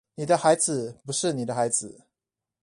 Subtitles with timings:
[0.15, 2.01] 你的孩子不是你的孩子